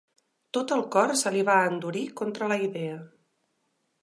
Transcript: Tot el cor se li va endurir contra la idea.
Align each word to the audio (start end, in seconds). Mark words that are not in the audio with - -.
Tot 0.57 0.71
el 0.75 0.81
cor 0.95 1.13
se 1.23 1.33
li 1.35 1.43
va 1.51 1.59
endurir 1.73 2.03
contra 2.23 2.51
la 2.53 2.61
idea. 2.71 3.01